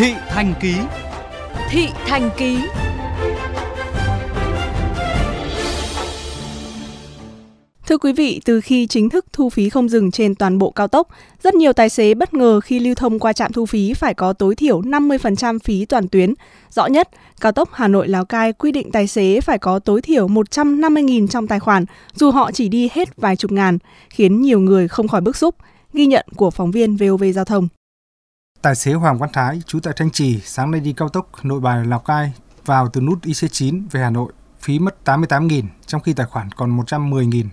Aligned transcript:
Thị 0.00 0.14
Thành 0.28 0.54
Ký 0.60 0.74
Thị 1.70 1.88
Thành 2.06 2.30
Ký 2.36 2.58
Thưa 7.86 7.98
quý 7.98 8.12
vị, 8.12 8.40
từ 8.44 8.60
khi 8.60 8.86
chính 8.86 9.10
thức 9.10 9.26
thu 9.32 9.50
phí 9.50 9.68
không 9.68 9.88
dừng 9.88 10.10
trên 10.10 10.34
toàn 10.34 10.58
bộ 10.58 10.70
cao 10.70 10.88
tốc, 10.88 11.08
rất 11.42 11.54
nhiều 11.54 11.72
tài 11.72 11.88
xế 11.88 12.14
bất 12.14 12.34
ngờ 12.34 12.60
khi 12.60 12.78
lưu 12.78 12.94
thông 12.94 13.18
qua 13.18 13.32
trạm 13.32 13.52
thu 13.52 13.66
phí 13.66 13.94
phải 13.94 14.14
có 14.14 14.32
tối 14.32 14.54
thiểu 14.54 14.80
50% 14.80 15.58
phí 15.58 15.84
toàn 15.84 16.08
tuyến. 16.08 16.34
Rõ 16.70 16.86
nhất, 16.86 17.08
cao 17.40 17.52
tốc 17.52 17.68
Hà 17.72 17.88
Nội 17.88 18.08
Lào 18.08 18.24
Cai 18.24 18.52
quy 18.52 18.72
định 18.72 18.90
tài 18.92 19.06
xế 19.06 19.40
phải 19.40 19.58
có 19.58 19.78
tối 19.78 20.02
thiểu 20.02 20.28
150.000 20.28 21.26
trong 21.26 21.46
tài 21.46 21.60
khoản, 21.60 21.84
dù 22.14 22.30
họ 22.30 22.52
chỉ 22.52 22.68
đi 22.68 22.88
hết 22.92 23.16
vài 23.16 23.36
chục 23.36 23.52
ngàn, 23.52 23.78
khiến 24.10 24.42
nhiều 24.42 24.60
người 24.60 24.88
không 24.88 25.08
khỏi 25.08 25.20
bức 25.20 25.36
xúc. 25.36 25.54
Ghi 25.92 26.06
nhận 26.06 26.26
của 26.36 26.50
phóng 26.50 26.70
viên 26.70 26.96
VOV 26.96 27.24
Giao 27.34 27.44
thông. 27.44 27.68
Tài 28.62 28.74
xế 28.74 28.92
Hoàng 28.92 29.18
Văn 29.18 29.30
Thái, 29.32 29.58
trú 29.66 29.78
tại 29.82 29.94
Thanh 29.96 30.10
Trì, 30.10 30.40
sáng 30.40 30.70
nay 30.70 30.80
đi 30.80 30.94
cao 30.96 31.08
tốc 31.08 31.26
Nội 31.44 31.60
Bài 31.60 31.86
Lào 31.86 31.98
Cai 31.98 32.32
vào 32.66 32.88
từ 32.92 33.00
nút 33.00 33.18
IC9 33.22 33.82
về 33.92 34.00
Hà 34.00 34.10
Nội, 34.10 34.32
phí 34.58 34.78
mất 34.78 34.94
88.000, 35.04 35.62
trong 35.86 36.00
khi 36.00 36.14
tài 36.16 36.26
khoản 36.26 36.46
còn 36.56 36.70
110.000 36.78 37.44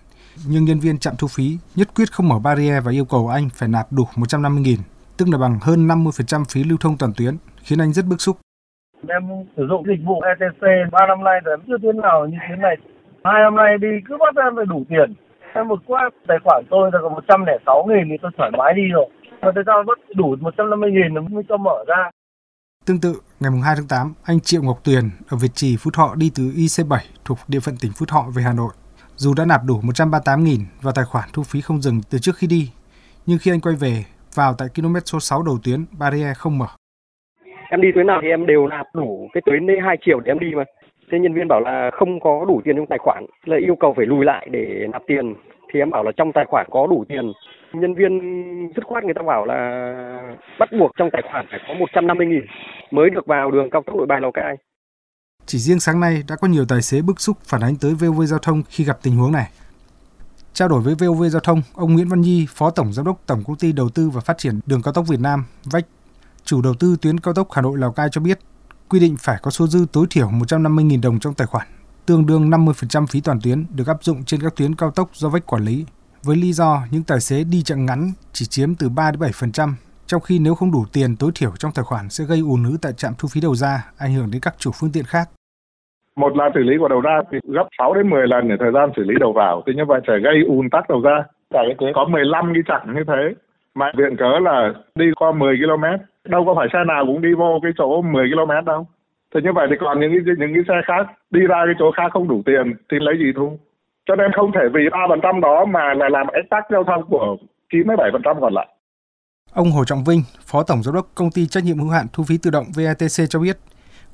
nhưng 0.47 0.65
nhân 0.65 0.79
viên 0.79 0.97
trạm 0.97 1.13
thu 1.19 1.27
phí 1.27 1.57
nhất 1.75 1.87
quyết 1.95 2.11
không 2.11 2.29
mở 2.29 2.39
barrier 2.39 2.83
và 2.85 2.91
yêu 2.91 3.05
cầu 3.05 3.27
anh 3.27 3.49
phải 3.53 3.69
nạp 3.69 3.87
đủ 3.91 4.03
150.000, 4.15 4.77
tức 5.17 5.27
là 5.31 5.37
bằng 5.37 5.59
hơn 5.61 5.87
50% 5.87 6.43
phí 6.49 6.63
lưu 6.63 6.77
thông 6.81 6.97
toàn 6.97 7.11
tuyến, 7.17 7.37
khiến 7.63 7.81
anh 7.81 7.93
rất 7.93 8.05
bức 8.05 8.21
xúc. 8.21 8.37
Em 9.07 9.23
sử 9.57 9.67
dụng 9.69 9.83
dịch 9.87 10.05
vụ 10.05 10.21
ETC 10.21 10.91
3 10.91 11.07
năm 11.07 11.23
nay 11.23 11.39
rồi 11.43 11.53
em 11.53 11.65
chưa 11.67 11.77
tuyến 11.81 11.97
nào 12.01 12.25
như 12.25 12.37
thế 12.49 12.55
này. 12.55 12.75
Hai 13.23 13.41
năm 13.43 13.55
nay 13.55 13.77
đi 13.81 13.87
cứ 14.05 14.17
bắt 14.19 14.43
em 14.45 14.55
phải 14.55 14.65
đủ 14.65 14.83
tiền. 14.89 15.13
Em 15.53 15.67
vượt 15.67 15.79
qua 15.85 16.09
tài 16.27 16.37
khoản 16.43 16.63
tôi 16.69 16.89
là 16.93 16.99
còn 17.03 17.13
106 17.13 17.85
nghìn 17.89 18.09
thì 18.09 18.17
tôi 18.21 18.31
thoải 18.37 18.51
mái 18.57 18.73
đi 18.73 18.83
rồi. 18.93 19.09
Mà 19.41 19.51
tại 19.55 19.63
sao 19.65 19.83
bắt 19.87 19.97
đủ 20.15 20.35
150 20.39 20.91
nghìn 20.91 21.33
mới 21.33 21.43
cho 21.49 21.57
mở 21.57 21.83
ra. 21.87 22.09
Tương 22.85 23.01
tự, 23.01 23.13
ngày 23.39 23.51
2 23.63 23.75
tháng 23.75 23.87
8, 23.87 24.13
anh 24.23 24.39
Triệu 24.39 24.61
Ngọc 24.63 24.79
Tuyền 24.83 25.03
ở 25.29 25.37
Việt 25.37 25.51
Trì, 25.53 25.77
Phú 25.79 25.91
Thọ 25.93 26.15
đi 26.15 26.31
từ 26.35 26.43
IC7 26.43 26.97
thuộc 27.25 27.37
địa 27.47 27.59
phận 27.59 27.75
tỉnh 27.81 27.91
Phú 27.95 28.05
Thọ 28.05 28.25
về 28.35 28.43
Hà 28.43 28.53
Nội 28.53 28.73
dù 29.17 29.33
đã 29.37 29.45
nạp 29.45 29.61
đủ 29.67 29.75
138.000 29.83 30.57
vào 30.81 30.93
tài 30.95 31.05
khoản 31.05 31.25
thu 31.33 31.43
phí 31.43 31.61
không 31.61 31.81
dừng 31.81 32.01
từ 32.11 32.17
trước 32.21 32.35
khi 32.37 32.47
đi, 32.47 32.71
nhưng 33.25 33.37
khi 33.41 33.51
anh 33.51 33.61
quay 33.61 33.75
về, 33.75 33.93
vào 34.35 34.53
tại 34.57 34.67
km 34.75 34.95
số 35.05 35.19
6 35.19 35.43
đầu 35.43 35.57
tuyến, 35.63 35.85
barrier 35.99 36.37
không 36.37 36.57
mở. 36.57 36.67
Em 37.69 37.81
đi 37.81 37.87
tuyến 37.95 38.07
nào 38.07 38.19
thì 38.21 38.29
em 38.29 38.45
đều 38.45 38.67
nạp 38.67 38.85
đủ 38.93 39.29
cái 39.33 39.41
tuyến 39.45 39.67
đây 39.67 39.77
2 39.85 39.97
triệu 40.01 40.19
để 40.19 40.31
em 40.31 40.39
đi 40.39 40.47
mà. 40.55 40.63
Thế 41.11 41.19
nhân 41.19 41.33
viên 41.33 41.47
bảo 41.47 41.59
là 41.59 41.91
không 41.93 42.19
có 42.19 42.45
đủ 42.47 42.61
tiền 42.63 42.75
trong 42.75 42.85
tài 42.89 42.99
khoản, 43.01 43.25
là 43.45 43.57
yêu 43.57 43.75
cầu 43.79 43.93
phải 43.97 44.05
lùi 44.05 44.25
lại 44.25 44.47
để 44.51 44.87
nạp 44.91 45.01
tiền. 45.07 45.35
Thì 45.73 45.79
em 45.79 45.89
bảo 45.89 46.03
là 46.03 46.11
trong 46.17 46.31
tài 46.33 46.45
khoản 46.47 46.67
có 46.71 46.87
đủ 46.87 47.05
tiền. 47.09 47.33
Nhân 47.73 47.95
viên 47.95 48.11
dứt 48.75 48.85
khoát 48.85 49.03
người 49.03 49.13
ta 49.13 49.21
bảo 49.21 49.45
là 49.45 49.57
bắt 50.59 50.69
buộc 50.79 50.91
trong 50.97 51.09
tài 51.13 51.21
khoản 51.31 51.45
phải 51.49 51.59
có 51.67 51.73
150 51.73 52.27
nghìn 52.27 52.45
mới 52.91 53.09
được 53.09 53.25
vào 53.25 53.51
đường 53.51 53.69
cao 53.71 53.83
tốc 53.85 53.95
nội 53.95 54.05
bài 54.05 54.21
Lào 54.21 54.31
Cai. 54.31 54.55
Chỉ 55.45 55.57
riêng 55.57 55.79
sáng 55.79 55.99
nay 55.99 56.23
đã 56.29 56.35
có 56.35 56.47
nhiều 56.47 56.65
tài 56.69 56.81
xế 56.81 57.01
bức 57.01 57.19
xúc 57.19 57.37
phản 57.43 57.61
ánh 57.61 57.75
tới 57.81 57.93
VOV 57.93 58.21
Giao 58.23 58.39
thông 58.39 58.63
khi 58.69 58.83
gặp 58.83 58.97
tình 59.01 59.15
huống 59.15 59.31
này. 59.31 59.49
Trao 60.53 60.67
đổi 60.67 60.81
với 60.81 60.95
VOV 60.99 61.23
Giao 61.23 61.41
thông, 61.41 61.61
ông 61.75 61.93
Nguyễn 61.93 62.07
Văn 62.07 62.21
Nhi, 62.21 62.47
Phó 62.49 62.69
Tổng 62.69 62.93
Giám 62.93 63.05
đốc 63.05 63.21
Tổng 63.25 63.43
Công 63.47 63.55
ty 63.55 63.71
Đầu 63.71 63.89
tư 63.89 64.09
và 64.09 64.21
Phát 64.21 64.37
triển 64.37 64.59
Đường 64.65 64.81
Cao 64.81 64.93
tốc 64.93 65.05
Việt 65.07 65.19
Nam, 65.19 65.45
VACH, 65.73 65.85
chủ 66.43 66.61
đầu 66.61 66.73
tư 66.79 66.95
tuyến 67.01 67.19
cao 67.19 67.33
tốc 67.33 67.47
Hà 67.51 67.61
Nội 67.61 67.77
Lào 67.77 67.91
Cai 67.91 68.07
cho 68.11 68.21
biết, 68.21 68.39
quy 68.89 68.99
định 68.99 69.15
phải 69.19 69.37
có 69.41 69.51
số 69.51 69.67
dư 69.67 69.85
tối 69.93 70.05
thiểu 70.09 70.27
150.000 70.27 71.01
đồng 71.01 71.19
trong 71.19 71.33
tài 71.33 71.47
khoản, 71.47 71.67
tương 72.07 72.25
đương 72.25 72.49
50% 72.49 73.05
phí 73.05 73.21
toàn 73.21 73.39
tuyến 73.43 73.65
được 73.75 73.87
áp 73.87 74.03
dụng 74.03 74.23
trên 74.25 74.39
các 74.43 74.53
tuyến 74.57 74.75
cao 74.75 74.91
tốc 74.95 75.07
do 75.13 75.29
vách 75.29 75.45
quản 75.45 75.63
lý, 75.63 75.85
với 76.25 76.35
lý 76.35 76.53
do 76.53 76.81
những 76.91 77.03
tài 77.07 77.19
xế 77.19 77.43
đi 77.43 77.61
chặng 77.61 77.85
ngắn 77.85 78.11
chỉ 78.31 78.45
chiếm 78.45 78.69
từ 78.79 78.89
3 78.89 79.11
đến 79.11 79.19
7%, 79.21 79.69
trong 80.05 80.21
khi 80.21 80.39
nếu 80.39 80.55
không 80.55 80.71
đủ 80.71 80.85
tiền 80.93 81.15
tối 81.19 81.31
thiểu 81.35 81.51
trong 81.59 81.71
tài 81.75 81.85
khoản 81.85 82.09
sẽ 82.09 82.23
gây 82.29 82.39
ùn 82.39 82.63
ứ 82.63 82.77
tại 82.81 82.93
trạm 82.93 83.13
thu 83.19 83.27
phí 83.31 83.41
đầu 83.41 83.55
ra, 83.55 83.73
ảnh 83.97 84.13
hưởng 84.13 84.31
đến 84.31 84.41
các 84.41 84.55
chủ 84.57 84.71
phương 84.79 84.91
tiện 84.93 85.03
khác. 85.03 85.29
Một 86.15 86.37
là 86.37 86.49
xử 86.53 86.63
lý 86.63 86.73
của 86.79 86.87
đầu 86.87 87.01
ra 87.01 87.21
thì 87.31 87.37
gấp 87.47 87.67
6 87.77 87.93
đến 87.93 88.09
10 88.09 88.27
lần 88.27 88.57
thời 88.59 88.71
gian 88.73 88.89
xử 88.95 89.03
lý 89.03 89.15
đầu 89.19 89.33
vào. 89.33 89.63
Thì 89.65 89.73
như 89.75 89.85
vậy 89.87 90.01
sẽ 90.07 90.13
gây 90.23 90.35
ùn 90.47 90.69
tắc 90.69 90.89
đầu 90.89 91.01
ra. 91.01 91.23
Tại 91.53 91.65
cái 91.79 91.89
có 91.95 92.05
15 92.05 92.51
cái 92.53 92.63
chặng 92.67 92.95
như 92.95 93.03
thế. 93.07 93.23
Mà 93.75 93.91
viện 93.97 94.17
cớ 94.19 94.39
là 94.41 94.73
đi 94.95 95.05
qua 95.15 95.31
10 95.31 95.55
km. 95.57 95.85
Đâu 96.31 96.45
có 96.45 96.53
phải 96.57 96.67
xe 96.73 96.79
nào 96.87 97.03
cũng 97.05 97.21
đi 97.21 97.29
vô 97.37 97.59
cái 97.63 97.71
chỗ 97.77 98.01
10 98.01 98.25
km 98.33 98.65
đâu. 98.65 98.87
Thì 99.33 99.39
như 99.43 99.51
vậy 99.55 99.67
thì 99.69 99.75
còn 99.79 99.99
những 99.99 100.11
cái, 100.25 100.35
những 100.37 100.53
cái 100.53 100.63
xe 100.67 100.75
khác 100.85 101.03
đi 101.29 101.41
ra 101.49 101.59
cái 101.65 101.75
chỗ 101.79 101.91
khác 101.97 102.09
không 102.13 102.27
đủ 102.27 102.41
tiền 102.45 102.73
thì 102.91 102.97
lấy 102.99 103.15
gì 103.17 103.31
thu. 103.35 103.59
Cho 104.05 104.15
nên 104.15 104.31
không 104.31 104.51
thể 104.51 104.61
vì 104.73 104.81
3% 104.91 105.39
đó 105.39 105.65
mà 105.65 105.93
lại 105.93 106.09
làm 106.09 106.27
ách 106.27 106.49
tắc 106.49 106.63
giao 106.71 106.83
thông 106.83 107.09
của 107.09 107.37
97% 107.73 108.41
còn 108.41 108.53
lại. 108.53 108.67
Ông 109.53 109.71
Hồ 109.71 109.83
Trọng 109.85 110.03
Vinh, 110.03 110.21
Phó 110.51 110.63
Tổng 110.63 110.83
Giám 110.83 110.95
đốc 110.95 111.05
Công 111.15 111.31
ty 111.31 111.45
Trách 111.45 111.63
nhiệm 111.63 111.77
hữu 111.77 111.89
hạn 111.89 112.05
Thu 112.13 112.23
phí 112.27 112.35
tự 112.43 112.51
động 112.51 112.65
VATC 112.75 113.29
cho 113.29 113.39
biết, 113.39 113.57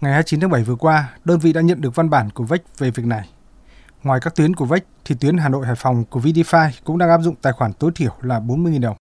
Ngày 0.04 0.14
29 0.14 0.40
tháng 0.40 0.52
7 0.52 0.62
vừa 0.68 0.76
qua, 0.80 0.98
đơn 1.26 1.40
vị 1.44 1.54
đã 1.54 1.62
nhận 1.62 1.82
được 1.82 1.94
văn 1.96 2.10
bản 2.10 2.26
của 2.36 2.44
VEC 2.50 2.62
về 2.80 2.90
việc 2.96 3.08
này. 3.16 3.26
Ngoài 4.04 4.20
các 4.24 4.34
tuyến 4.38 4.52
của 4.54 4.66
VEC 4.66 4.84
thì 5.06 5.16
tuyến 5.22 5.36
Hà 5.38 5.50
Nội 5.50 5.66
Hải 5.66 5.76
Phòng 5.84 5.98
của 6.12 6.20
Vidify 6.26 6.68
cũng 6.86 6.98
đang 6.98 7.10
áp 7.10 7.22
dụng 7.26 7.36
tài 7.44 7.54
khoản 7.58 7.72
tối 7.80 7.92
thiểu 7.96 8.14
là 8.30 8.38
40.000 8.40 8.82
đồng. 8.82 8.98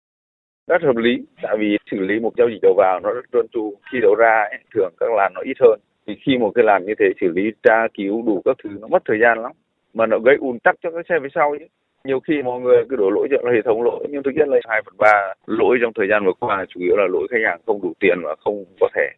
Rất 0.71 0.83
hợp 0.83 0.97
lý, 0.97 1.13
tại 1.43 1.55
vì 1.61 1.69
xử 1.91 1.99
lý 2.09 2.15
một 2.21 2.33
giao 2.39 2.49
dịch 2.53 2.63
đầu 2.63 2.75
vào 2.77 3.01
nó 3.01 3.09
rất 3.13 3.27
trơn 3.33 3.47
tru, 3.53 3.75
khi 3.93 3.99
đầu 4.03 4.15
ra 4.15 4.35
ấy, 4.51 4.61
thường 4.75 4.93
các 5.01 5.07
làn 5.17 5.33
nó 5.35 5.41
ít 5.41 5.57
hơn. 5.61 5.81
Thì 6.09 6.15
khi 6.27 6.39
một 6.39 6.53
cái 6.55 6.65
làn 6.65 6.87
như 6.87 6.95
thế 6.99 7.07
xử 7.21 7.29
lý 7.29 7.43
tra 7.63 7.87
cứu 7.95 8.23
đủ 8.27 8.43
các 8.45 8.57
thứ 8.65 8.71
nó 8.81 8.89
mất 8.89 9.03
thời 9.09 9.19
gian 9.23 9.43
lắm, 9.43 9.53
mà 9.95 10.07
nó 10.07 10.17
gây 10.25 10.37
ùn 10.41 10.59
tắc 10.59 10.75
cho 10.83 10.91
các 10.91 11.07
xe 11.09 11.15
phía 11.23 11.29
sau 11.35 11.57
chứ 11.59 11.67
nhiều 12.05 12.21
khi 12.21 12.35
mọi 12.45 12.61
người 12.61 12.77
cứ 12.89 12.97
đổ 12.97 13.11
lỗi 13.11 13.29
cho 13.31 13.37
là 13.43 13.51
hệ 13.57 13.63
thống 13.65 13.83
lỗi 13.83 14.07
nhưng 14.11 14.23
thực 14.23 14.31
chất 14.39 14.49
là 14.49 14.59
hai 14.69 14.83
phần 14.85 14.95
ba 14.99 15.35
lỗi 15.47 15.79
trong 15.83 15.93
thời 15.97 16.07
gian 16.11 16.25
vừa 16.25 16.33
qua 16.41 16.65
chủ 16.69 16.81
yếu 16.81 16.97
là 16.97 17.05
lỗi 17.13 17.27
khách 17.31 17.45
hàng 17.49 17.61
không 17.67 17.83
đủ 17.83 17.93
tiền 18.01 18.19
và 18.25 18.37
không 18.45 18.65
có 18.81 18.89
thẻ. 18.95 19.09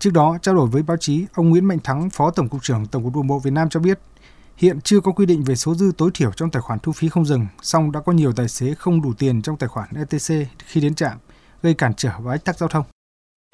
Trước 0.00 0.10
đó, 0.14 0.38
trao 0.42 0.54
đổi 0.54 0.68
với 0.72 0.82
báo 0.88 0.96
chí, 0.96 1.26
ông 1.34 1.50
Nguyễn 1.50 1.64
Mạnh 1.64 1.78
Thắng, 1.84 2.08
Phó 2.12 2.30
Tổng 2.36 2.48
cục 2.48 2.62
trưởng 2.62 2.84
Tổng 2.92 3.02
cục 3.04 3.14
Đường 3.14 3.26
bộ 3.26 3.38
Việt 3.44 3.50
Nam 3.54 3.68
cho 3.68 3.80
biết, 3.80 3.98
hiện 4.56 4.76
chưa 4.84 5.00
có 5.00 5.12
quy 5.12 5.26
định 5.26 5.42
về 5.46 5.54
số 5.54 5.74
dư 5.74 5.86
tối 5.98 6.10
thiểu 6.14 6.30
trong 6.36 6.50
tài 6.50 6.62
khoản 6.62 6.78
thu 6.82 6.92
phí 6.92 7.08
không 7.08 7.24
dừng, 7.24 7.46
song 7.62 7.92
đã 7.92 8.00
có 8.06 8.12
nhiều 8.12 8.32
tài 8.36 8.48
xế 8.48 8.66
không 8.78 9.02
đủ 9.02 9.12
tiền 9.18 9.42
trong 9.42 9.56
tài 9.58 9.68
khoản 9.68 9.88
ETC 9.96 10.46
khi 10.66 10.80
đến 10.80 10.94
trạm, 10.94 11.16
gây 11.62 11.74
cản 11.74 11.92
trở 11.96 12.10
và 12.22 12.32
ách 12.32 12.44
tắc 12.44 12.56
giao 12.56 12.68
thông. 12.68 12.84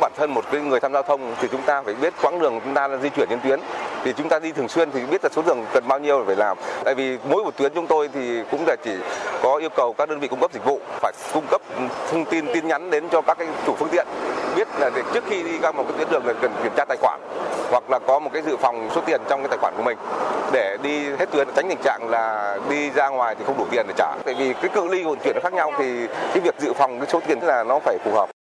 Bản 0.03 0.13
thân 0.17 0.35
một 0.35 0.45
cái 0.53 0.61
người 0.61 0.81
tham 0.81 0.93
gia 0.93 0.97
giao 0.97 1.03
thông 1.03 1.35
thì 1.41 1.49
chúng 1.53 1.63
ta 1.63 1.83
phải 1.83 1.95
biết 1.95 2.15
quãng 2.23 2.39
đường 2.39 2.61
chúng 2.65 2.75
ta 2.75 2.89
di 3.03 3.09
chuyển 3.09 3.29
trên 3.31 3.41
tuyến 3.41 3.61
thì 4.05 4.13
chúng 4.13 4.29
ta 4.29 4.39
đi 4.39 4.53
thường 4.53 4.69
xuyên 4.69 4.91
thì 4.91 5.01
biết 5.11 5.25
là 5.25 5.31
số 5.33 5.43
đường 5.43 5.65
cần 5.73 5.89
bao 5.89 5.99
nhiêu 5.99 6.23
phải 6.27 6.37
làm. 6.37 6.57
Tại 6.85 6.95
vì 6.95 7.19
mỗi 7.29 7.45
một 7.45 7.57
tuyến 7.57 7.73
chúng 7.75 7.87
tôi 7.87 8.11
thì 8.15 8.43
cũng 8.51 8.65
là 8.67 8.77
chỉ 8.85 8.91
có 9.43 9.57
yêu 9.57 9.69
cầu 9.77 9.93
các 9.93 10.09
đơn 10.09 10.21
vị 10.21 10.29
cung 10.29 10.41
cấp 10.41 10.53
dịch 10.53 10.65
vụ 10.65 10.81
phải 11.01 11.13
cung 11.33 11.47
cấp 11.51 11.61
thông 12.11 12.25
tin 12.25 12.47
tin 12.55 12.69
nhắn 12.69 12.91
đến 12.91 13.09
cho 13.09 13.23
các 13.23 13.39
cái 13.39 13.49
chủ 13.67 13.75
phương 13.75 13.89
tiện 13.89 14.07
biết 14.57 14.69
là 14.79 14.91
để 14.95 15.03
trước 15.15 15.25
khi 15.31 15.43
đi 15.43 15.59
ra 15.59 15.73
một 15.73 15.85
cái 15.89 15.99
tuyến 15.99 16.11
đường 16.11 16.27
là 16.27 16.33
cần 16.43 16.53
kiểm 16.63 16.73
tra 16.77 16.85
tài 16.85 16.97
khoản 17.01 17.21
hoặc 17.71 17.91
là 17.91 17.99
có 18.07 18.19
một 18.19 18.31
cái 18.33 18.43
dự 18.43 18.57
phòng 18.57 18.91
số 18.95 19.01
tiền 19.07 19.21
trong 19.29 19.41
cái 19.41 19.49
tài 19.49 19.59
khoản 19.59 19.75
của 19.77 19.83
mình 19.83 19.99
để 20.53 20.77
đi 20.83 21.09
hết 21.19 21.27
tuyến, 21.33 21.49
tránh 21.57 21.69
tình 21.69 21.83
trạng 21.83 22.11
là 22.11 22.59
đi 22.71 22.91
ra 22.91 23.09
ngoài 23.09 23.35
thì 23.39 23.45
không 23.47 23.59
đủ 23.59 23.67
tiền 23.71 23.87
để 23.89 23.95
trả. 23.97 24.17
Tại 24.25 24.35
vì 24.39 24.53
cái 24.53 24.71
cự 24.75 24.89
ly 24.89 25.05
vận 25.05 25.19
chuyển 25.25 25.35
nó 25.35 25.41
khác 25.41 25.53
nhau 25.53 25.73
thì 25.79 26.07
cái 26.07 26.41
việc 26.41 26.55
dự 26.59 26.73
phòng 26.73 26.99
cái 26.99 27.09
số 27.09 27.21
tiền 27.27 27.39
là 27.43 27.65
nó 27.65 27.79
phải 27.79 27.99
phù 28.05 28.11
hợp. 28.11 28.36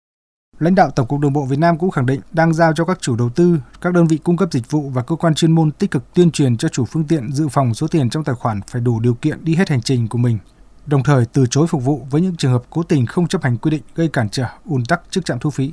Lãnh 0.60 0.76
đạo 0.76 0.92
Tổng 0.92 1.08
cục 1.08 1.20
Đường 1.20 1.34
bộ 1.34 1.46
Việt 1.46 1.60
Nam 1.60 1.78
cũng 1.78 1.92
khẳng 1.92 2.06
định 2.06 2.22
đang 2.32 2.54
giao 2.54 2.74
cho 2.74 2.86
các 2.86 2.98
chủ 3.02 3.16
đầu 3.16 3.30
tư, 3.30 3.60
các 3.82 3.94
đơn 3.94 4.08
vị 4.08 4.18
cung 4.18 4.38
cấp 4.38 4.50
dịch 4.52 4.72
vụ 4.72 4.90
và 4.90 5.02
cơ 5.02 5.16
quan 5.16 5.36
chuyên 5.36 5.52
môn 5.52 5.72
tích 5.72 5.92
cực 5.92 6.14
tuyên 6.14 6.32
truyền 6.32 6.58
cho 6.58 6.70
chủ 6.70 6.86
phương 6.86 7.04
tiện 7.04 7.32
dự 7.32 7.48
phòng 7.48 7.74
số 7.74 7.88
tiền 7.88 8.10
trong 8.10 8.24
tài 8.24 8.36
khoản 8.36 8.62
phải 8.72 8.82
đủ 8.82 9.00
điều 9.00 9.14
kiện 9.14 9.46
đi 9.46 9.56
hết 9.56 9.70
hành 9.70 9.82
trình 9.82 10.08
của 10.08 10.18
mình, 10.18 10.38
đồng 10.86 11.04
thời 11.04 11.26
từ 11.26 11.46
chối 11.50 11.68
phục 11.68 11.84
vụ 11.84 12.08
với 12.12 12.22
những 12.22 12.36
trường 12.36 12.52
hợp 12.52 12.64
cố 12.70 12.84
tình 12.84 13.06
không 13.06 13.28
chấp 13.28 13.44
hành 13.44 13.58
quy 13.58 13.72
định 13.72 13.82
gây 13.96 14.08
cản 14.08 14.30
trở, 14.30 14.46
ùn 14.66 14.86
tắc 14.86 15.02
trước 15.10 15.26
trạm 15.26 15.40
thu 15.40 15.50
phí. 15.50 15.72